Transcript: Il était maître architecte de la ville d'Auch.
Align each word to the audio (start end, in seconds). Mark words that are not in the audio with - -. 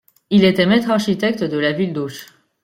Il 0.31 0.45
était 0.45 0.65
maître 0.65 0.89
architecte 0.89 1.43
de 1.43 1.59
la 1.59 1.73
ville 1.73 1.93
d'Auch. 1.93 2.25